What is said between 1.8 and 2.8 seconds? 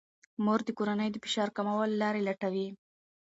لارې لټوي.